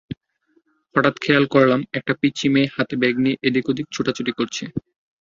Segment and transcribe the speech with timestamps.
[0.95, 4.63] হঠাৎ খেয়াল করলাম একটা পিচ্চি মেয়ে হাতে ব্যাগ নিয়ে এদিক-ওদিক ছোটাছুটি করছে।